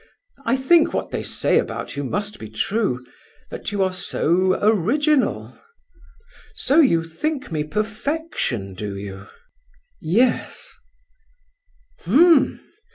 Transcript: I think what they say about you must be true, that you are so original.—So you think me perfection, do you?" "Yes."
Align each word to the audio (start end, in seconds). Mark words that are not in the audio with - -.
I 0.47 0.55
think 0.55 0.95
what 0.95 1.11
they 1.11 1.21
say 1.21 1.59
about 1.59 1.95
you 1.95 2.03
must 2.03 2.39
be 2.39 2.49
true, 2.49 3.05
that 3.51 3.71
you 3.71 3.83
are 3.83 3.93
so 3.93 4.57
original.—So 4.59 6.79
you 6.79 7.03
think 7.03 7.51
me 7.51 7.63
perfection, 7.63 8.73
do 8.73 8.97
you?" 8.97 9.27
"Yes." 10.01 10.73